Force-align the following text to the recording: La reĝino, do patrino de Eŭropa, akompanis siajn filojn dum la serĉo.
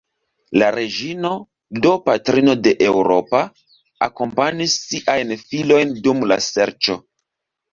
La 0.59 0.69
reĝino, 0.75 1.29
do 1.83 1.91
patrino 2.07 2.55
de 2.67 2.73
Eŭropa, 2.87 3.43
akompanis 4.09 4.79
siajn 4.87 5.35
filojn 5.45 5.95
dum 6.09 6.27
la 6.33 6.41
serĉo. 6.49 6.99